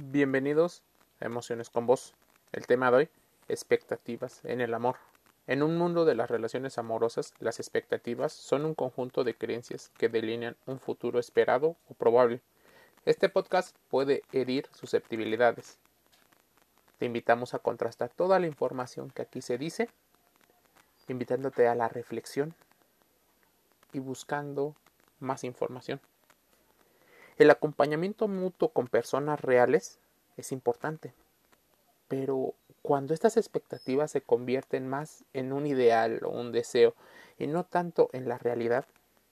Bienvenidos 0.00 0.84
a 1.18 1.24
Emociones 1.24 1.70
con 1.70 1.88
Vos. 1.88 2.14
El 2.52 2.68
tema 2.68 2.88
de 2.92 2.96
hoy, 2.96 3.08
expectativas 3.48 4.44
en 4.44 4.60
el 4.60 4.72
amor. 4.72 4.94
En 5.48 5.60
un 5.60 5.76
mundo 5.76 6.04
de 6.04 6.14
las 6.14 6.30
relaciones 6.30 6.78
amorosas, 6.78 7.34
las 7.40 7.58
expectativas 7.58 8.32
son 8.32 8.64
un 8.64 8.76
conjunto 8.76 9.24
de 9.24 9.34
creencias 9.34 9.90
que 9.98 10.08
delinean 10.08 10.56
un 10.66 10.78
futuro 10.78 11.18
esperado 11.18 11.74
o 11.90 11.94
probable. 11.94 12.40
Este 13.06 13.28
podcast 13.28 13.76
puede 13.88 14.22
herir 14.30 14.68
susceptibilidades. 14.72 15.78
Te 16.98 17.06
invitamos 17.06 17.54
a 17.54 17.58
contrastar 17.58 18.10
toda 18.10 18.38
la 18.38 18.46
información 18.46 19.10
que 19.10 19.22
aquí 19.22 19.42
se 19.42 19.58
dice, 19.58 19.88
invitándote 21.08 21.66
a 21.66 21.74
la 21.74 21.88
reflexión 21.88 22.54
y 23.92 23.98
buscando 23.98 24.76
más 25.18 25.42
información. 25.42 26.00
El 27.38 27.50
acompañamiento 27.50 28.26
mutuo 28.26 28.70
con 28.70 28.88
personas 28.88 29.40
reales 29.40 30.00
es 30.36 30.50
importante, 30.50 31.14
pero 32.08 32.54
cuando 32.82 33.14
estas 33.14 33.36
expectativas 33.36 34.10
se 34.10 34.22
convierten 34.22 34.88
más 34.88 35.24
en 35.32 35.52
un 35.52 35.66
ideal 35.66 36.20
o 36.24 36.30
un 36.30 36.50
deseo 36.50 36.94
y 37.38 37.46
no 37.46 37.64
tanto 37.64 38.10
en 38.12 38.28
la 38.28 38.38
realidad, 38.38 38.86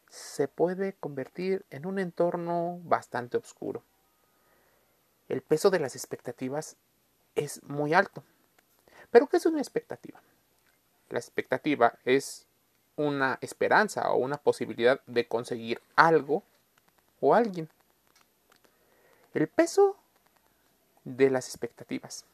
se 0.09 0.47
puede 0.47 0.93
convertir 0.93 1.65
en 1.71 1.85
un 1.85 1.99
entorno 1.99 2.79
bastante 2.85 3.39
oscuro. 3.39 3.83
El 5.29 5.43
peso 5.43 5.71
de 5.71 5.81
las 5.81 5.97
expectativas 5.97 6.77
es 7.35 7.61
muy 7.65 7.93
alto. 7.93 8.23
¿Pero 9.11 9.27
qué 9.27 9.39
es 9.39 9.47
una 9.47 9.59
expectativa? 9.59 10.23
La 11.11 11.19
expectativa 11.19 11.99
es 12.05 12.47
una 12.95 13.39
esperanza 13.41 14.13
o 14.13 14.19
una 14.19 14.37
posibilidad 14.37 15.01
de 15.07 15.27
conseguir 15.27 15.81
algo 15.97 16.45
o 17.21 17.35
alguien. 17.35 17.69
El 19.37 19.49
peso 19.49 19.99
de 21.05 21.29
las 21.29 21.49
expectativas. 21.49 22.25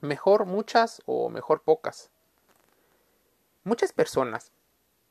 Mejor 0.00 0.46
muchas 0.46 1.02
o 1.04 1.28
mejor 1.28 1.60
pocas. 1.60 2.08
Muchas 3.64 3.92
personas 3.92 4.50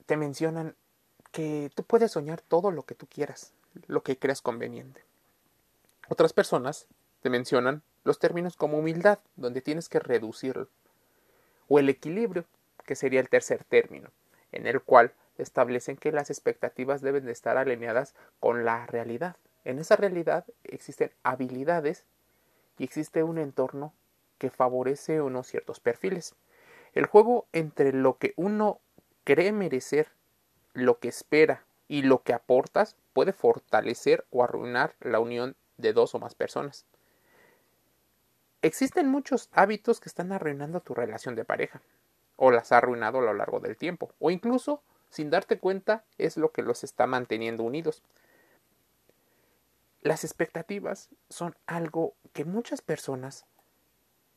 te 0.07 0.17
mencionan 0.17 0.75
que 1.31 1.69
tú 1.75 1.83
puedes 1.83 2.13
soñar 2.13 2.41
todo 2.41 2.71
lo 2.71 2.87
que 2.87 2.95
tú 2.95 3.05
quieras, 3.05 3.53
lo 3.85 4.01
que 4.01 4.17
creas 4.17 4.41
conveniente. 4.41 5.05
Otras 6.09 6.33
personas 6.33 6.87
te 7.21 7.29
mencionan 7.29 7.83
los 8.03 8.17
términos 8.17 8.57
como 8.57 8.79
humildad, 8.79 9.19
donde 9.35 9.61
tienes 9.61 9.89
que 9.89 9.99
reducirlo, 9.99 10.69
o 11.67 11.77
el 11.77 11.87
equilibrio, 11.89 12.45
que 12.83 12.95
sería 12.95 13.19
el 13.19 13.29
tercer 13.29 13.63
término, 13.63 14.09
en 14.51 14.65
el 14.65 14.81
cual 14.81 15.13
establecen 15.37 15.97
que 15.97 16.11
las 16.11 16.31
expectativas 16.31 17.01
deben 17.01 17.25
de 17.25 17.31
estar 17.31 17.57
alineadas 17.59 18.15
con 18.39 18.65
la 18.65 18.87
realidad. 18.87 19.35
En 19.65 19.79
esa 19.79 19.95
realidad 19.95 20.45
existen 20.63 21.11
habilidades 21.23 22.05
y 22.77 22.83
existe 22.83 23.23
un 23.23 23.37
entorno 23.37 23.93
que 24.37 24.49
favorece 24.49 25.21
unos 25.21 25.47
ciertos 25.47 25.79
perfiles. 25.79 26.35
El 26.93 27.07
juego 27.07 27.47
entre 27.51 27.91
lo 27.91 28.17
que 28.17 28.33
uno 28.37 28.79
cree 29.23 29.51
merecer, 29.51 30.09
lo 30.73 30.99
que 30.99 31.09
espera 31.09 31.65
y 31.87 32.03
lo 32.03 32.21
que 32.23 32.33
aportas 32.33 32.95
puede 33.13 33.33
fortalecer 33.33 34.25
o 34.29 34.43
arruinar 34.43 34.95
la 34.99 35.19
unión 35.19 35.55
de 35.77 35.93
dos 35.93 36.15
o 36.15 36.19
más 36.19 36.35
personas. 36.35 36.85
Existen 38.61 39.07
muchos 39.07 39.49
hábitos 39.51 39.99
que 39.99 40.09
están 40.09 40.31
arruinando 40.31 40.79
tu 40.79 40.93
relación 40.93 41.35
de 41.35 41.45
pareja, 41.45 41.81
o 42.35 42.51
las 42.51 42.71
ha 42.71 42.77
arruinado 42.77 43.19
a 43.19 43.21
lo 43.21 43.33
largo 43.33 43.59
del 43.59 43.77
tiempo, 43.77 44.11
o 44.19 44.31
incluso, 44.31 44.81
sin 45.09 45.29
darte 45.29 45.59
cuenta, 45.59 46.03
es 46.17 46.37
lo 46.37 46.51
que 46.51 46.63
los 46.63 46.83
está 46.83 47.05
manteniendo 47.07 47.63
unidos. 47.63 48.01
Las 50.05 50.23
expectativas 50.23 51.09
son 51.29 51.55
algo 51.65 52.13
que 52.31 52.45
muchas 52.45 52.83
personas 52.83 53.47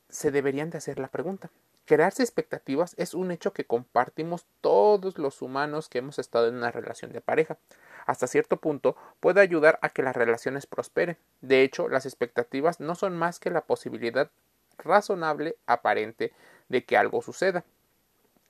se 0.09 0.31
deberían 0.31 0.71
de 0.71 0.79
hacer 0.79 0.97
la 0.97 1.09
pregunta. 1.09 1.51
Crearse 1.85 2.23
expectativas 2.23 2.95
es 2.97 3.13
un 3.13 3.29
hecho 3.29 3.53
que 3.53 3.65
compartimos 3.65 4.47
todos 4.61 5.19
los 5.19 5.43
humanos 5.43 5.87
que 5.87 5.99
hemos 5.99 6.17
estado 6.17 6.47
en 6.47 6.55
una 6.55 6.71
relación 6.71 7.11
de 7.11 7.21
pareja. 7.21 7.59
Hasta 8.07 8.25
cierto 8.25 8.57
punto 8.57 8.95
puede 9.19 9.41
ayudar 9.41 9.77
a 9.83 9.89
que 9.89 10.01
las 10.01 10.15
relaciones 10.15 10.65
prosperen. 10.65 11.19
De 11.41 11.61
hecho, 11.61 11.87
las 11.87 12.07
expectativas 12.07 12.79
no 12.79 12.95
son 12.95 13.15
más 13.15 13.39
que 13.39 13.51
la 13.51 13.61
posibilidad 13.61 14.31
razonable 14.79 15.55
aparente 15.67 16.33
de 16.67 16.83
que 16.83 16.97
algo 16.97 17.21
suceda. 17.21 17.63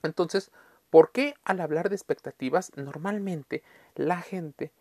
Entonces, 0.02 0.52
¿por 0.88 1.12
qué 1.12 1.34
al 1.44 1.60
hablar 1.60 1.90
de 1.90 1.96
expectativas 1.96 2.72
normalmente 2.76 3.62
la 3.94 4.22
gente 4.22 4.72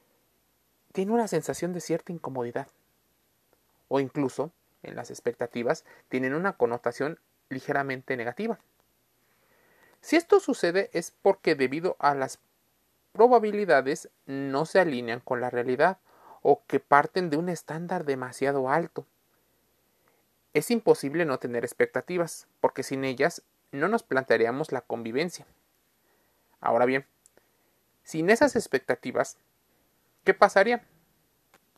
tiene 0.92 1.12
una 1.12 1.28
sensación 1.28 1.74
de 1.74 1.82
cierta 1.82 2.12
incomodidad. 2.12 2.68
O 3.88 4.00
incluso, 4.00 4.52
en 4.84 4.96
las 4.96 5.10
expectativas, 5.10 5.86
tienen 6.10 6.34
una 6.34 6.54
connotación 6.54 7.20
ligeramente 7.50 8.16
negativa. 8.18 8.60
Si 10.02 10.16
esto 10.16 10.40
sucede 10.40 10.90
es 10.94 11.12
porque 11.22 11.56
debido 11.56 11.96
a 12.00 12.16
las 12.16 12.40
probabilidades 13.12 14.10
no 14.26 14.66
se 14.66 14.80
alinean 14.80 15.20
con 15.20 15.42
la 15.42 15.50
realidad 15.50 15.98
o 16.42 16.64
que 16.68 16.80
parten 16.80 17.30
de 17.30 17.38
un 17.38 17.50
estándar 17.50 18.06
demasiado 18.06 18.70
alto. 18.70 19.06
Es 20.54 20.72
imposible 20.72 21.26
no 21.26 21.38
tener 21.38 21.64
expectativas, 21.64 22.48
porque 22.62 22.84
sin 22.84 23.04
ellas 23.04 23.44
no 23.72 23.88
nos 23.88 24.04
plantearíamos 24.04 24.72
la 24.72 24.82
convivencia. 24.82 25.46
Ahora 26.62 26.86
bien, 26.86 27.06
sin 28.04 28.30
esas 28.30 28.56
expectativas 28.56 29.38
¿Qué 30.30 30.36
pasaría? 30.36 30.84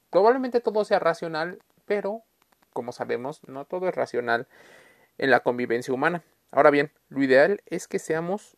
Probablemente 0.10 0.60
todo 0.60 0.84
sea 0.84 1.00
racional, 1.00 1.64
pero, 1.86 2.22
como 2.74 2.92
sabemos, 2.92 3.40
no 3.48 3.64
todo 3.64 3.88
es 3.88 3.96
racional 3.96 4.46
en 5.18 5.32
la 5.32 5.40
convivencia 5.40 5.94
humana. 5.94 6.22
Ahora 6.52 6.70
bien, 6.70 6.92
lo 7.08 7.24
ideal 7.24 7.62
es 7.66 7.88
que 7.88 7.98
seamos 7.98 8.58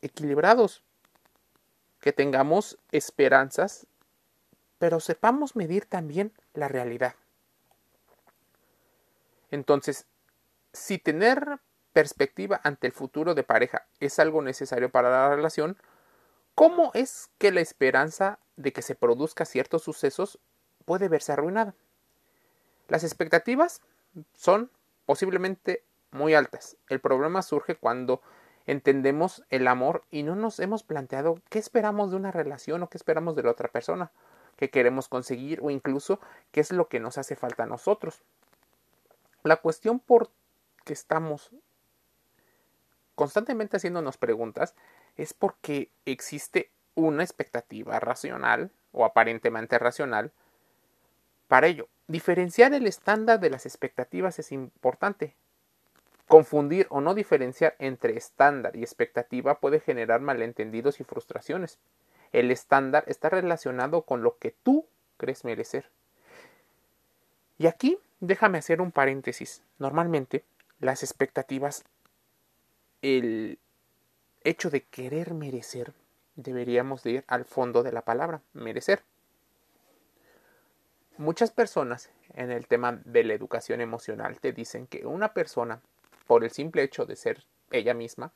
equilibrados, 0.00 0.82
que 2.00 2.14
tengamos 2.14 2.78
esperanzas, 2.90 3.86
pero 4.78 4.98
sepamos 4.98 5.56
medir 5.56 5.84
también 5.84 6.32
la 6.54 6.68
realidad. 6.68 7.16
Entonces, 9.50 10.06
si 10.72 10.96
tener 10.96 11.58
perspectiva 11.92 12.62
ante 12.64 12.86
el 12.86 12.94
futuro 12.94 13.34
de 13.34 13.42
pareja 13.42 13.86
es 14.00 14.18
algo 14.18 14.40
necesario 14.40 14.88
para 14.88 15.10
la 15.10 15.36
relación, 15.36 15.76
¿cómo 16.54 16.92
es 16.94 17.28
que 17.36 17.52
la 17.52 17.60
esperanza 17.60 18.38
de 18.56 18.72
que 18.72 18.82
se 18.82 18.94
produzca 18.94 19.44
ciertos 19.44 19.82
sucesos 19.82 20.38
puede 20.84 21.08
verse 21.08 21.32
arruinada. 21.32 21.74
Las 22.88 23.04
expectativas 23.04 23.82
son 24.34 24.70
posiblemente 25.06 25.82
muy 26.10 26.34
altas. 26.34 26.76
El 26.88 27.00
problema 27.00 27.42
surge 27.42 27.76
cuando 27.76 28.20
entendemos 28.66 29.44
el 29.50 29.66
amor 29.66 30.04
y 30.10 30.22
no 30.22 30.36
nos 30.36 30.60
hemos 30.60 30.82
planteado 30.82 31.40
qué 31.50 31.58
esperamos 31.58 32.10
de 32.10 32.16
una 32.16 32.30
relación 32.30 32.82
o 32.82 32.88
qué 32.88 32.96
esperamos 32.96 33.36
de 33.36 33.42
la 33.42 33.50
otra 33.50 33.68
persona, 33.68 34.10
qué 34.56 34.70
queremos 34.70 35.08
conseguir 35.08 35.60
o 35.62 35.70
incluso 35.70 36.20
qué 36.52 36.60
es 36.60 36.72
lo 36.72 36.88
que 36.88 37.00
nos 37.00 37.18
hace 37.18 37.36
falta 37.36 37.64
a 37.64 37.66
nosotros. 37.66 38.22
La 39.42 39.56
cuestión 39.56 39.98
por 39.98 40.30
que 40.84 40.92
estamos 40.92 41.50
constantemente 43.14 43.76
haciéndonos 43.76 44.16
preguntas 44.16 44.74
es 45.16 45.34
porque 45.34 45.90
existe 46.04 46.70
una 46.94 47.22
expectativa 47.22 47.98
racional 48.00 48.70
o 48.92 49.04
aparentemente 49.04 49.78
racional. 49.78 50.32
Para 51.48 51.66
ello, 51.66 51.88
diferenciar 52.06 52.72
el 52.74 52.86
estándar 52.86 53.40
de 53.40 53.50
las 53.50 53.66
expectativas 53.66 54.38
es 54.38 54.52
importante. 54.52 55.34
Confundir 56.26 56.86
o 56.90 57.00
no 57.00 57.14
diferenciar 57.14 57.76
entre 57.78 58.16
estándar 58.16 58.76
y 58.76 58.82
expectativa 58.82 59.60
puede 59.60 59.80
generar 59.80 60.20
malentendidos 60.20 61.00
y 61.00 61.04
frustraciones. 61.04 61.78
El 62.32 62.50
estándar 62.50 63.04
está 63.06 63.28
relacionado 63.28 64.02
con 64.02 64.22
lo 64.22 64.38
que 64.38 64.52
tú 64.62 64.86
crees 65.16 65.44
merecer. 65.44 65.90
Y 67.58 67.66
aquí 67.66 67.98
déjame 68.20 68.58
hacer 68.58 68.80
un 68.80 68.90
paréntesis. 68.90 69.62
Normalmente 69.78 70.44
las 70.80 71.02
expectativas, 71.02 71.84
el 73.02 73.58
hecho 74.42 74.70
de 74.70 74.82
querer 74.82 75.34
merecer, 75.34 75.92
deberíamos 76.36 77.02
de 77.02 77.10
ir 77.10 77.24
al 77.26 77.44
fondo 77.44 77.82
de 77.82 77.92
la 77.92 78.02
palabra, 78.02 78.42
merecer. 78.52 79.02
Muchas 81.16 81.50
personas 81.52 82.10
en 82.34 82.50
el 82.50 82.66
tema 82.66 83.00
de 83.04 83.22
la 83.22 83.34
educación 83.34 83.80
emocional 83.80 84.40
te 84.40 84.52
dicen 84.52 84.86
que 84.86 85.06
una 85.06 85.32
persona, 85.32 85.80
por 86.26 86.42
el 86.42 86.50
simple 86.50 86.82
hecho 86.82 87.06
de 87.06 87.16
ser 87.16 87.44
ella 87.70 87.94
misma, 87.94 88.32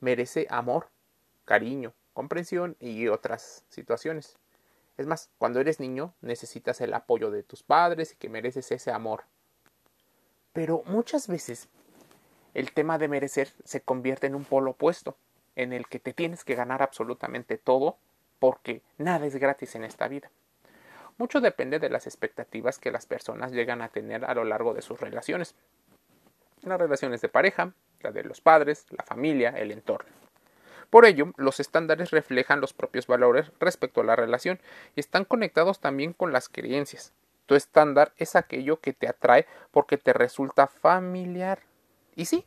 merece 0.00 0.46
amor, 0.50 0.88
cariño, 1.44 1.94
comprensión 2.12 2.76
y 2.80 3.08
otras 3.08 3.64
situaciones. 3.68 4.36
Es 4.98 5.06
más, 5.06 5.30
cuando 5.38 5.60
eres 5.60 5.80
niño 5.80 6.12
necesitas 6.20 6.80
el 6.80 6.92
apoyo 6.92 7.30
de 7.30 7.42
tus 7.42 7.62
padres 7.62 8.12
y 8.12 8.16
que 8.16 8.28
mereces 8.28 8.70
ese 8.72 8.90
amor. 8.90 9.24
Pero 10.52 10.82
muchas 10.86 11.28
veces 11.28 11.68
el 12.52 12.72
tema 12.72 12.98
de 12.98 13.08
merecer 13.08 13.54
se 13.64 13.80
convierte 13.80 14.26
en 14.26 14.34
un 14.34 14.44
polo 14.44 14.72
opuesto 14.72 15.16
en 15.58 15.72
el 15.72 15.88
que 15.88 15.98
te 15.98 16.14
tienes 16.14 16.44
que 16.44 16.54
ganar 16.54 16.82
absolutamente 16.82 17.58
todo 17.58 17.98
porque 18.38 18.80
nada 18.96 19.26
es 19.26 19.36
gratis 19.36 19.74
en 19.74 19.84
esta 19.84 20.08
vida. 20.08 20.30
Mucho 21.18 21.40
depende 21.40 21.80
de 21.80 21.90
las 21.90 22.06
expectativas 22.06 22.78
que 22.78 22.92
las 22.92 23.06
personas 23.06 23.50
llegan 23.50 23.82
a 23.82 23.88
tener 23.88 24.24
a 24.24 24.34
lo 24.34 24.44
largo 24.44 24.72
de 24.72 24.82
sus 24.82 25.00
relaciones. 25.00 25.56
Las 26.62 26.78
relaciones 26.78 27.20
de 27.20 27.28
pareja, 27.28 27.72
la 28.02 28.12
de 28.12 28.22
los 28.22 28.40
padres, 28.40 28.86
la 28.90 29.02
familia, 29.02 29.50
el 29.50 29.72
entorno. 29.72 30.08
Por 30.90 31.04
ello, 31.04 31.32
los 31.36 31.58
estándares 31.58 32.12
reflejan 32.12 32.60
los 32.60 32.72
propios 32.72 33.08
valores 33.08 33.50
respecto 33.58 34.00
a 34.00 34.04
la 34.04 34.16
relación 34.16 34.60
y 34.94 35.00
están 35.00 35.24
conectados 35.24 35.80
también 35.80 36.12
con 36.12 36.32
las 36.32 36.48
creencias. 36.48 37.12
Tu 37.46 37.56
estándar 37.56 38.12
es 38.16 38.36
aquello 38.36 38.80
que 38.80 38.92
te 38.92 39.08
atrae 39.08 39.46
porque 39.72 39.98
te 39.98 40.12
resulta 40.12 40.68
familiar. 40.68 41.58
Y 42.14 42.26
sí, 42.26 42.46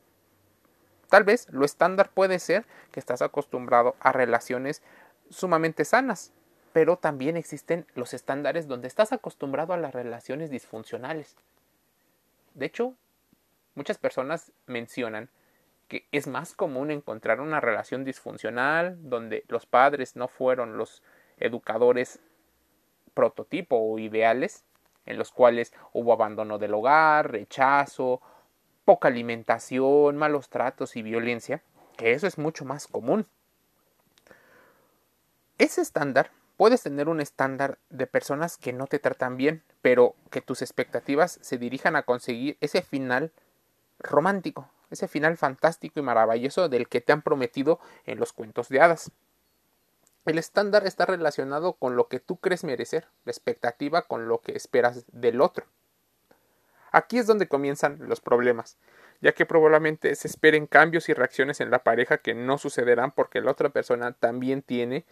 tal 1.11 1.25
vez 1.25 1.49
lo 1.51 1.65
estándar 1.65 2.09
puede 2.09 2.39
ser 2.39 2.65
que 2.93 3.01
estás 3.01 3.21
acostumbrado 3.21 3.97
a 3.99 4.13
relaciones 4.13 4.81
sumamente 5.29 5.83
sanas, 5.83 6.31
pero 6.71 6.95
también 6.95 7.35
existen 7.35 7.85
los 7.95 8.13
estándares 8.13 8.69
donde 8.69 8.87
estás 8.87 9.11
acostumbrado 9.11 9.73
a 9.73 9.77
las 9.77 9.93
relaciones 9.93 10.49
disfuncionales. 10.49 11.35
De 12.53 12.65
hecho, 12.65 12.93
muchas 13.75 13.97
personas 13.97 14.53
mencionan 14.67 15.29
que 15.89 16.07
es 16.13 16.27
más 16.27 16.53
común 16.53 16.91
encontrar 16.91 17.41
una 17.41 17.59
relación 17.59 18.05
disfuncional 18.05 18.95
donde 19.09 19.43
los 19.49 19.65
padres 19.65 20.15
no 20.15 20.29
fueron 20.29 20.77
los 20.77 21.03
educadores 21.35 22.21
prototipo 23.13 23.75
o 23.75 23.99
ideales, 23.99 24.63
en 25.05 25.17
los 25.17 25.33
cuales 25.33 25.73
hubo 25.91 26.13
abandono 26.13 26.57
del 26.57 26.73
hogar, 26.73 27.31
rechazo, 27.33 28.21
poca 28.85 29.07
alimentación, 29.07 30.17
malos 30.17 30.49
tratos 30.49 30.95
y 30.95 31.01
violencia, 31.01 31.61
que 31.97 32.13
eso 32.13 32.27
es 32.27 32.37
mucho 32.37 32.65
más 32.65 32.87
común. 32.87 33.27
Ese 35.57 35.81
estándar, 35.81 36.31
puedes 36.57 36.83
tener 36.83 37.09
un 37.09 37.21
estándar 37.21 37.77
de 37.89 38.07
personas 38.07 38.57
que 38.57 38.73
no 38.73 38.87
te 38.87 38.99
tratan 38.99 39.37
bien, 39.37 39.63
pero 39.81 40.15
que 40.29 40.41
tus 40.41 40.61
expectativas 40.61 41.39
se 41.41 41.57
dirijan 41.57 41.95
a 41.95 42.03
conseguir 42.03 42.57
ese 42.61 42.81
final 42.81 43.31
romántico, 43.99 44.69
ese 44.89 45.07
final 45.07 45.37
fantástico 45.37 45.99
y 45.99 46.03
maravilloso 46.03 46.69
del 46.69 46.87
que 46.87 47.01
te 47.01 47.13
han 47.13 47.21
prometido 47.21 47.79
en 48.05 48.19
los 48.19 48.33
cuentos 48.33 48.69
de 48.69 48.81
hadas. 48.81 49.11
El 50.25 50.37
estándar 50.37 50.85
está 50.85 51.05
relacionado 51.05 51.73
con 51.73 51.95
lo 51.95 52.07
que 52.07 52.19
tú 52.19 52.37
crees 52.37 52.63
merecer, 52.63 53.07
la 53.25 53.31
expectativa 53.31 54.03
con 54.03 54.27
lo 54.27 54.39
que 54.39 54.51
esperas 54.51 55.05
del 55.11 55.41
otro. 55.41 55.65
Aquí 56.91 57.17
es 57.17 57.27
donde 57.27 57.47
comienzan 57.47 57.97
los 58.07 58.19
problemas, 58.19 58.77
ya 59.21 59.31
que 59.31 59.45
probablemente 59.45 60.13
se 60.15 60.27
esperen 60.27 60.67
cambios 60.67 61.07
y 61.09 61.13
reacciones 61.13 61.61
en 61.61 61.71
la 61.71 61.79
pareja 61.79 62.17
que 62.17 62.33
no 62.33 62.57
sucederán 62.57 63.11
porque 63.11 63.41
la 63.41 63.51
otra 63.51 63.69
persona 63.69 64.11
también 64.11 64.61
tiene 64.61 65.05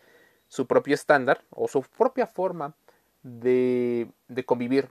su 0.50 0.68
propio 0.68 0.94
estándar 0.94 1.44
o 1.52 1.68
su 1.68 1.82
propia 1.82 2.28
forma 2.28 2.74
de, 3.24 4.10
de 4.28 4.46
convivir. 4.46 4.90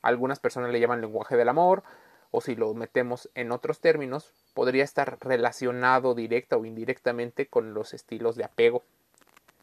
Algunas 0.00 0.38
personas 0.38 0.70
le 0.70 0.78
llaman 0.80 1.00
lenguaje 1.00 1.36
del 1.36 1.48
amor, 1.48 1.82
o 2.30 2.40
si 2.40 2.54
lo 2.54 2.72
metemos 2.74 3.30
en 3.34 3.52
otros 3.52 3.80
términos, 3.80 4.32
podría 4.54 4.84
estar 4.84 5.18
relacionado 5.20 6.14
directa 6.14 6.56
o 6.56 6.64
indirectamente 6.64 7.46
con 7.46 7.74
los 7.74 7.94
estilos 7.94 8.36
de 8.36 8.44
apego. 8.44 8.84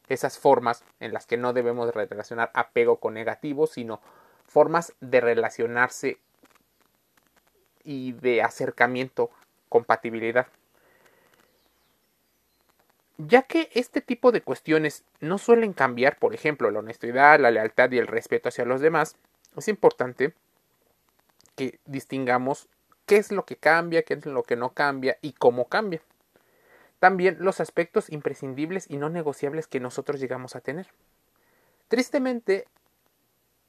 Esas 0.09 0.37
formas 0.37 0.83
en 0.99 1.13
las 1.13 1.25
que 1.25 1.37
no 1.37 1.53
debemos 1.53 1.93
relacionar 1.93 2.51
apego 2.53 2.99
con 2.99 3.13
negativo, 3.13 3.67
sino 3.67 4.01
formas 4.47 4.93
de 4.99 5.21
relacionarse 5.21 6.19
y 7.85 8.13
de 8.13 8.41
acercamiento, 8.41 9.29
compatibilidad. 9.69 10.47
Ya 13.17 13.43
que 13.43 13.69
este 13.73 14.01
tipo 14.01 14.33
de 14.33 14.41
cuestiones 14.41 15.05
no 15.21 15.37
suelen 15.37 15.71
cambiar, 15.71 16.17
por 16.17 16.33
ejemplo, 16.33 16.69
la 16.69 16.79
honestidad, 16.79 17.39
la 17.39 17.51
lealtad 17.51 17.89
y 17.91 17.97
el 17.97 18.07
respeto 18.07 18.49
hacia 18.49 18.65
los 18.65 18.81
demás, 18.81 19.15
es 19.55 19.69
importante 19.69 20.33
que 21.55 21.79
distingamos 21.85 22.67
qué 23.05 23.17
es 23.17 23.31
lo 23.31 23.45
que 23.45 23.55
cambia, 23.55 24.03
qué 24.03 24.15
es 24.15 24.25
lo 24.25 24.43
que 24.43 24.57
no 24.57 24.71
cambia 24.71 25.17
y 25.21 25.31
cómo 25.31 25.69
cambia. 25.69 26.01
También 26.99 27.37
los 27.39 27.59
aspectos 27.59 28.09
imprescindibles 28.09 28.89
y 28.89 28.97
no 28.97 29.09
negociables 29.09 29.67
que 29.67 29.79
nosotros 29.79 30.19
llegamos 30.19 30.55
a 30.55 30.61
tener. 30.61 30.87
Tristemente, 31.87 32.65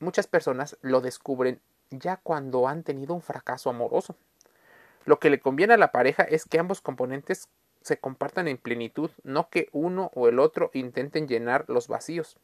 muchas 0.01 0.27
personas 0.27 0.77
lo 0.81 1.01
descubren 1.01 1.61
ya 1.91 2.17
cuando 2.17 2.69
han 2.69 2.83
tenido 2.83 3.15
un 3.15 3.23
fracaso 3.23 3.71
amoroso. 3.71 4.17
Lo 5.05 5.19
que 5.19 5.31
le 5.31 5.41
conviene 5.41 5.75
a 5.75 5.79
la 5.79 5.93
pareja 5.93 6.25
es 6.25 6.45
que 6.45 6.59
ambos 6.59 6.81
componentes 6.81 7.49
se 7.83 7.99
compartan 7.99 8.49
en 8.49 8.59
plenitud, 8.59 9.11
no 9.23 9.49
que 9.49 9.69
uno 9.73 10.11
o 10.15 10.29
el 10.29 10.41
otro 10.41 10.71
intenten 10.75 11.29
llenar 11.29 11.65
los 11.69 11.87
vacíos. 11.87 12.37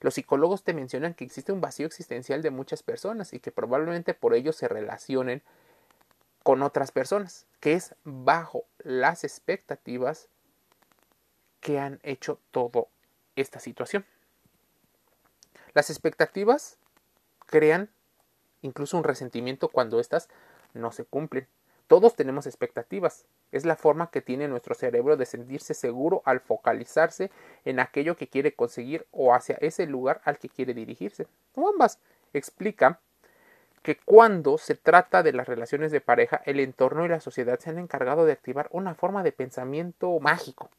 Los 0.00 0.14
psicólogos 0.14 0.64
te 0.64 0.74
mencionan 0.74 1.14
que 1.14 1.24
existe 1.24 1.52
un 1.52 1.60
vacío 1.60 1.86
existencial 1.86 2.42
de 2.42 2.50
muchas 2.50 2.82
personas 2.82 3.32
y 3.32 3.38
que 3.38 3.52
probablemente 3.52 4.14
por 4.14 4.34
ello 4.34 4.52
se 4.52 4.66
relacionen 4.66 5.42
con 6.42 6.62
otras 6.62 6.90
personas, 6.90 7.46
que 7.60 7.74
es 7.74 7.94
bajo 8.02 8.64
las 8.78 9.22
expectativas 9.22 10.28
que 11.60 11.78
han 11.78 12.00
hecho 12.02 12.40
toda 12.50 12.86
esta 13.36 13.60
situación. 13.60 14.04
Las 15.72 15.88
expectativas 15.88 16.78
crean 17.46 17.88
incluso 18.62 18.96
un 18.96 19.04
resentimiento 19.04 19.68
cuando 19.68 20.00
éstas 20.00 20.28
no 20.74 20.92
se 20.92 21.04
cumplen. 21.04 21.46
Todos 21.86 22.14
tenemos 22.16 22.46
expectativas. 22.46 23.26
Es 23.50 23.66
la 23.66 23.76
forma 23.76 24.10
que 24.10 24.22
tiene 24.22 24.48
nuestro 24.48 24.74
cerebro 24.74 25.16
de 25.16 25.26
sentirse 25.26 25.74
seguro 25.74 26.22
al 26.24 26.40
focalizarse 26.40 27.30
en 27.66 27.80
aquello 27.80 28.16
que 28.16 28.28
quiere 28.28 28.54
conseguir 28.54 29.06
o 29.10 29.34
hacia 29.34 29.56
ese 29.60 29.86
lugar 29.86 30.22
al 30.24 30.38
que 30.38 30.48
quiere 30.48 30.72
dirigirse. 30.72 31.26
O 31.54 31.68
ambas. 31.68 31.98
Explica 32.32 33.00
que 33.82 33.96
cuando 33.96 34.58
se 34.58 34.74
trata 34.74 35.22
de 35.22 35.32
las 35.32 35.48
relaciones 35.48 35.90
de 35.92 36.00
pareja, 36.00 36.40
el 36.46 36.60
entorno 36.60 37.04
y 37.04 37.08
la 37.08 37.20
sociedad 37.20 37.58
se 37.58 37.70
han 37.70 37.78
encargado 37.78 38.24
de 38.24 38.32
activar 38.32 38.68
una 38.70 38.94
forma 38.94 39.22
de 39.22 39.32
pensamiento 39.32 40.18
mágico, 40.20 40.70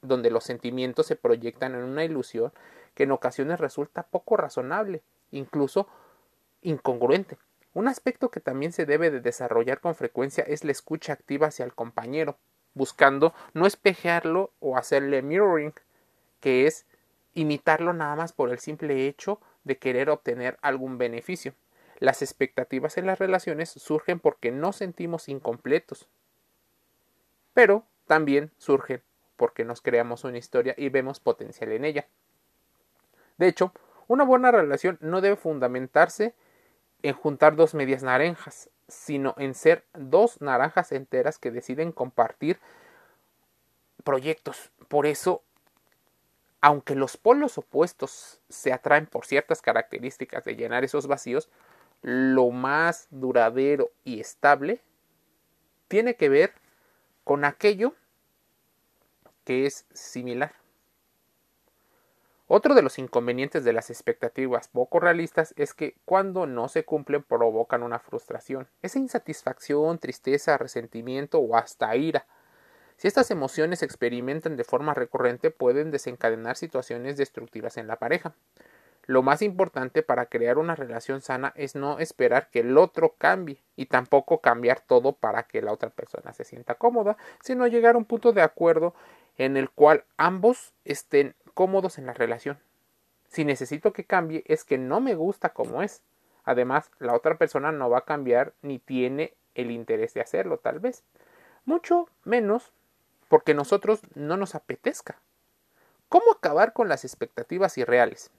donde 0.00 0.30
los 0.30 0.44
sentimientos 0.44 1.06
se 1.06 1.16
proyectan 1.16 1.74
en 1.74 1.82
una 1.82 2.04
ilusión 2.04 2.52
que 2.94 3.04
en 3.04 3.12
ocasiones 3.12 3.60
resulta 3.60 4.02
poco 4.02 4.36
razonable, 4.36 5.02
incluso 5.30 5.88
incongruente. 6.62 7.38
Un 7.74 7.88
aspecto 7.88 8.30
que 8.30 8.40
también 8.40 8.72
se 8.72 8.86
debe 8.86 9.10
de 9.10 9.20
desarrollar 9.20 9.80
con 9.80 9.94
frecuencia 9.94 10.44
es 10.44 10.64
la 10.64 10.72
escucha 10.72 11.12
activa 11.12 11.48
hacia 11.48 11.64
el 11.64 11.74
compañero, 11.74 12.38
buscando 12.74 13.34
no 13.54 13.66
espejearlo 13.66 14.52
o 14.60 14.76
hacerle 14.76 15.22
mirroring, 15.22 15.72
que 16.40 16.66
es 16.66 16.86
imitarlo 17.34 17.92
nada 17.92 18.16
más 18.16 18.32
por 18.32 18.50
el 18.50 18.58
simple 18.58 19.06
hecho 19.06 19.40
de 19.64 19.78
querer 19.78 20.10
obtener 20.10 20.58
algún 20.62 20.98
beneficio. 20.98 21.54
Las 21.98 22.22
expectativas 22.22 22.96
en 22.96 23.06
las 23.06 23.18
relaciones 23.18 23.70
surgen 23.70 24.20
porque 24.20 24.50
no 24.50 24.72
sentimos 24.72 25.28
incompletos, 25.28 26.08
pero 27.54 27.84
también 28.06 28.52
surgen 28.56 29.02
porque 29.36 29.64
nos 29.64 29.82
creamos 29.82 30.24
una 30.24 30.38
historia 30.38 30.74
y 30.76 30.88
vemos 30.88 31.20
potencial 31.20 31.72
en 31.72 31.84
ella. 31.84 32.06
De 33.36 33.46
hecho, 33.46 33.72
una 34.08 34.24
buena 34.24 34.50
relación 34.50 34.98
no 35.00 35.20
debe 35.20 35.36
fundamentarse 35.36 36.34
en 37.02 37.14
juntar 37.14 37.56
dos 37.56 37.74
medias 37.74 38.02
naranjas, 38.02 38.70
sino 38.88 39.34
en 39.38 39.54
ser 39.54 39.84
dos 39.94 40.40
naranjas 40.40 40.92
enteras 40.92 41.38
que 41.38 41.50
deciden 41.50 41.92
compartir 41.92 42.58
proyectos. 44.04 44.70
Por 44.88 45.06
eso, 45.06 45.42
aunque 46.60 46.94
los 46.94 47.16
polos 47.16 47.58
opuestos 47.58 48.40
se 48.48 48.72
atraen 48.72 49.06
por 49.06 49.26
ciertas 49.26 49.62
características 49.62 50.44
de 50.44 50.56
llenar 50.56 50.84
esos 50.84 51.06
vacíos, 51.06 51.48
lo 52.02 52.50
más 52.50 53.08
duradero 53.10 53.90
y 54.04 54.20
estable 54.20 54.80
tiene 55.88 56.14
que 56.14 56.28
ver 56.28 56.52
con 57.24 57.44
aquello 57.44 57.94
que 59.44 59.66
es 59.66 59.86
similar. 59.92 60.54
Otro 62.50 62.74
de 62.74 62.80
los 62.80 62.98
inconvenientes 62.98 63.62
de 63.62 63.74
las 63.74 63.90
expectativas 63.90 64.68
poco 64.68 65.00
realistas 65.00 65.52
es 65.58 65.74
que 65.74 65.96
cuando 66.06 66.46
no 66.46 66.68
se 66.68 66.86
cumplen 66.86 67.22
provocan 67.22 67.82
una 67.82 67.98
frustración, 67.98 68.68
esa 68.80 68.98
insatisfacción, 68.98 69.98
tristeza, 69.98 70.56
resentimiento 70.56 71.40
o 71.40 71.56
hasta 71.56 71.94
ira. 71.94 72.24
Si 72.96 73.06
estas 73.06 73.30
emociones 73.30 73.80
se 73.80 73.84
experimentan 73.84 74.56
de 74.56 74.64
forma 74.64 74.94
recurrente 74.94 75.50
pueden 75.50 75.90
desencadenar 75.90 76.56
situaciones 76.56 77.18
destructivas 77.18 77.76
en 77.76 77.86
la 77.86 77.96
pareja. 77.96 78.32
Lo 79.04 79.22
más 79.22 79.42
importante 79.42 80.02
para 80.02 80.26
crear 80.26 80.56
una 80.56 80.74
relación 80.74 81.20
sana 81.20 81.52
es 81.54 81.74
no 81.74 81.98
esperar 81.98 82.48
que 82.48 82.60
el 82.60 82.78
otro 82.78 83.14
cambie 83.18 83.62
y 83.76 83.86
tampoco 83.86 84.40
cambiar 84.40 84.80
todo 84.80 85.12
para 85.12 85.42
que 85.42 85.60
la 85.60 85.72
otra 85.72 85.90
persona 85.90 86.32
se 86.32 86.44
sienta 86.44 86.76
cómoda, 86.76 87.18
sino 87.42 87.66
llegar 87.66 87.94
a 87.94 87.98
un 87.98 88.06
punto 88.06 88.32
de 88.32 88.40
acuerdo 88.40 88.94
en 89.36 89.56
el 89.56 89.70
cual 89.70 90.04
ambos 90.16 90.72
estén 90.84 91.34
cómodos 91.58 91.98
en 91.98 92.06
la 92.06 92.12
relación. 92.12 92.56
Si 93.26 93.44
necesito 93.44 93.92
que 93.92 94.04
cambie 94.04 94.44
es 94.46 94.62
que 94.62 94.78
no 94.78 95.00
me 95.00 95.16
gusta 95.16 95.48
como 95.48 95.82
es. 95.82 96.02
Además, 96.44 96.92
la 97.00 97.16
otra 97.16 97.36
persona 97.36 97.72
no 97.72 97.90
va 97.90 97.98
a 97.98 98.04
cambiar 98.04 98.52
ni 98.62 98.78
tiene 98.78 99.34
el 99.56 99.72
interés 99.72 100.14
de 100.14 100.20
hacerlo, 100.20 100.58
tal 100.58 100.78
vez. 100.78 101.02
Mucho 101.64 102.08
menos 102.22 102.70
porque 103.26 103.54
nosotros 103.54 104.02
no 104.14 104.36
nos 104.36 104.54
apetezca. 104.54 105.18
¿Cómo 106.08 106.30
acabar 106.30 106.72
con 106.72 106.88
las 106.88 107.04
expectativas 107.04 107.76
irreales? 107.76 108.30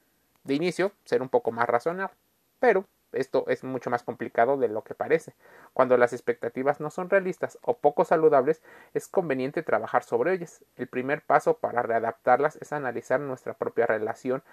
De 0.45 0.53
inicio, 0.53 0.93
ser 1.03 1.21
un 1.21 1.27
poco 1.27 1.51
más 1.51 1.67
razonable, 1.67 2.15
pero 2.61 2.85
esto 3.11 3.45
es 3.47 3.63
mucho 3.63 3.89
más 3.89 4.03
complicado 4.03 4.57
de 4.57 4.67
lo 4.67 4.83
que 4.83 4.95
parece. 4.95 5.33
Cuando 5.73 5.97
las 5.97 6.13
expectativas 6.13 6.79
no 6.79 6.89
son 6.89 7.09
realistas 7.09 7.57
o 7.61 7.77
poco 7.77 8.05
saludables, 8.05 8.61
es 8.93 9.07
conveniente 9.07 9.63
trabajar 9.63 10.03
sobre 10.03 10.33
ellas. 10.33 10.63
El 10.75 10.87
primer 10.87 11.21
paso 11.21 11.57
para 11.57 11.81
readaptarlas 11.81 12.57
es 12.57 12.73
analizar 12.73 13.19
nuestra 13.19 13.53
propia 13.53 13.85
relación 13.85 14.43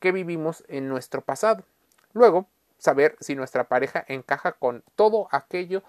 que 0.00 0.12
vivimos 0.12 0.64
en 0.68 0.88
nuestro 0.88 1.22
pasado. 1.22 1.64
Luego, 2.12 2.46
saber 2.78 3.16
si 3.20 3.34
nuestra 3.34 3.64
pareja 3.64 4.04
encaja 4.08 4.52
con 4.52 4.82
todo 4.94 5.28
aquello 5.30 5.82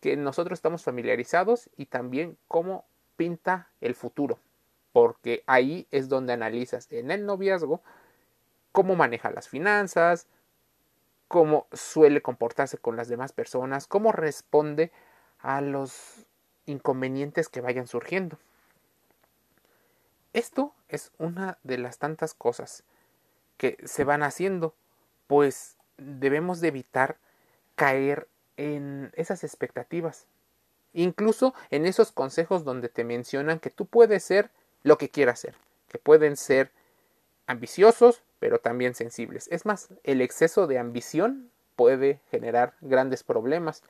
que 0.00 0.16
nosotros 0.16 0.58
estamos 0.58 0.84
familiarizados 0.84 1.70
y 1.76 1.86
también 1.86 2.36
cómo 2.48 2.84
pinta 3.16 3.68
el 3.80 3.94
futuro, 3.94 4.38
porque 4.92 5.42
ahí 5.46 5.86
es 5.90 6.08
donde 6.08 6.34
analizas 6.34 6.90
en 6.92 7.10
el 7.10 7.24
noviazgo 7.24 7.80
cómo 8.72 8.96
maneja 8.96 9.30
las 9.30 9.48
finanzas, 9.48 10.26
cómo 11.28 11.66
suele 11.72 12.22
comportarse 12.22 12.78
con 12.78 12.96
las 12.96 13.08
demás 13.08 13.32
personas, 13.32 13.86
cómo 13.86 14.12
responde 14.12 14.92
a 15.38 15.60
los 15.60 16.26
inconvenientes 16.66 17.48
que 17.48 17.60
vayan 17.60 17.86
surgiendo. 17.86 18.38
Esto 20.32 20.74
es 20.88 21.12
una 21.18 21.58
de 21.62 21.78
las 21.78 21.98
tantas 21.98 22.34
cosas 22.34 22.82
que 23.56 23.78
se 23.84 24.02
van 24.02 24.24
haciendo, 24.24 24.74
pues 25.28 25.76
debemos 25.96 26.60
de 26.60 26.68
evitar 26.68 27.18
caer 27.76 28.26
en 28.56 29.12
esas 29.14 29.44
expectativas. 29.44 30.26
Incluso 30.92 31.54
en 31.70 31.86
esos 31.86 32.10
consejos 32.10 32.64
donde 32.64 32.88
te 32.88 33.04
mencionan 33.04 33.60
que 33.60 33.70
tú 33.70 33.86
puedes 33.86 34.24
ser 34.24 34.50
lo 34.82 34.98
que 34.98 35.08
quieras 35.08 35.38
ser, 35.38 35.54
que 35.88 35.98
pueden 35.98 36.36
ser 36.36 36.72
ambiciosos, 37.46 38.22
pero 38.38 38.58
también 38.58 38.94
sensibles. 38.94 39.48
Es 39.50 39.66
más, 39.66 39.88
el 40.02 40.20
exceso 40.20 40.66
de 40.66 40.78
ambición 40.78 41.50
puede 41.76 42.20
generar 42.30 42.74
grandes 42.80 43.22
problemas. 43.22 43.82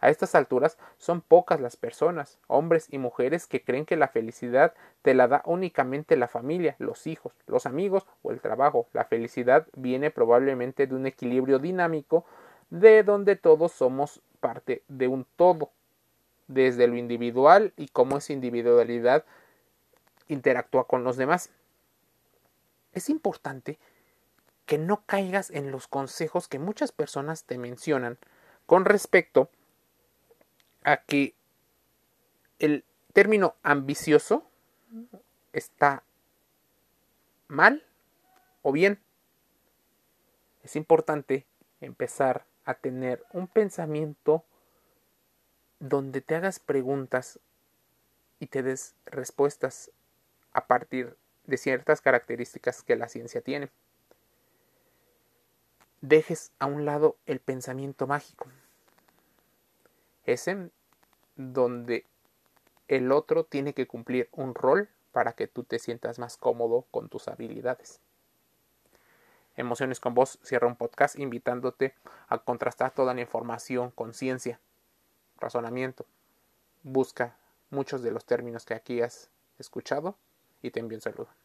A 0.00 0.08
estas 0.08 0.34
alturas 0.34 0.78
son 0.96 1.20
pocas 1.20 1.60
las 1.60 1.76
personas, 1.76 2.38
hombres 2.46 2.86
y 2.90 2.98
mujeres, 2.98 3.46
que 3.46 3.62
creen 3.62 3.84
que 3.84 3.96
la 3.96 4.08
felicidad 4.08 4.72
te 5.02 5.12
la 5.14 5.28
da 5.28 5.42
únicamente 5.44 6.16
la 6.16 6.26
familia, 6.26 6.74
los 6.78 7.06
hijos, 7.06 7.34
los 7.46 7.66
amigos 7.66 8.06
o 8.22 8.30
el 8.30 8.40
trabajo. 8.40 8.86
La 8.92 9.04
felicidad 9.04 9.66
viene 9.76 10.10
probablemente 10.10 10.86
de 10.86 10.94
un 10.94 11.06
equilibrio 11.06 11.58
dinámico 11.58 12.24
de 12.70 13.02
donde 13.02 13.36
todos 13.36 13.72
somos 13.72 14.22
parte 14.40 14.82
de 14.88 15.08
un 15.08 15.26
todo, 15.36 15.70
desde 16.48 16.86
lo 16.86 16.96
individual 16.96 17.72
y 17.76 17.88
cómo 17.88 18.16
esa 18.16 18.32
individualidad 18.32 19.24
interactúa 20.28 20.86
con 20.86 21.04
los 21.04 21.16
demás. 21.16 21.50
Es 22.92 23.10
importante 23.10 23.78
que 24.70 24.78
no 24.78 25.02
caigas 25.04 25.50
en 25.50 25.72
los 25.72 25.88
consejos 25.88 26.46
que 26.46 26.60
muchas 26.60 26.92
personas 26.92 27.42
te 27.42 27.58
mencionan 27.58 28.18
con 28.66 28.84
respecto 28.84 29.50
a 30.84 30.98
que 30.98 31.34
el 32.60 32.84
término 33.12 33.56
ambicioso 33.64 34.48
está 35.52 36.04
mal 37.48 37.84
o 38.62 38.70
bien. 38.70 39.00
Es 40.62 40.76
importante 40.76 41.48
empezar 41.80 42.46
a 42.64 42.74
tener 42.74 43.26
un 43.32 43.48
pensamiento 43.48 44.44
donde 45.80 46.20
te 46.20 46.36
hagas 46.36 46.60
preguntas 46.60 47.40
y 48.38 48.46
te 48.46 48.62
des 48.62 48.94
respuestas 49.04 49.90
a 50.52 50.68
partir 50.68 51.16
de 51.46 51.56
ciertas 51.56 52.00
características 52.00 52.84
que 52.84 52.94
la 52.94 53.08
ciencia 53.08 53.40
tiene. 53.40 53.68
Dejes 56.00 56.52
a 56.58 56.66
un 56.66 56.86
lado 56.86 57.16
el 57.26 57.40
pensamiento 57.40 58.06
mágico. 58.06 58.46
Ese 60.24 60.70
donde 61.36 62.06
el 62.88 63.12
otro 63.12 63.44
tiene 63.44 63.74
que 63.74 63.86
cumplir 63.86 64.28
un 64.32 64.54
rol 64.54 64.88
para 65.12 65.34
que 65.34 65.46
tú 65.46 65.62
te 65.64 65.78
sientas 65.78 66.18
más 66.18 66.36
cómodo 66.36 66.86
con 66.90 67.08
tus 67.08 67.28
habilidades. 67.28 68.00
Emociones 69.56 70.00
con 70.00 70.14
vos 70.14 70.38
cierra 70.42 70.66
un 70.66 70.76
podcast 70.76 71.18
invitándote 71.18 71.94
a 72.28 72.38
contrastar 72.38 72.92
toda 72.92 73.12
la 73.12 73.20
información 73.20 73.90
con 73.90 74.14
ciencia, 74.14 74.58
razonamiento. 75.38 76.06
Busca 76.82 77.36
muchos 77.68 78.02
de 78.02 78.10
los 78.10 78.24
términos 78.24 78.64
que 78.64 78.74
aquí 78.74 79.02
has 79.02 79.28
escuchado 79.58 80.16
y 80.62 80.70
te 80.70 80.80
envío 80.80 80.96
un 80.96 81.02
saludo. 81.02 81.39